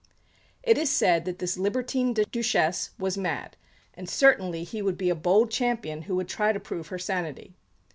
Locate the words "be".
4.97-5.11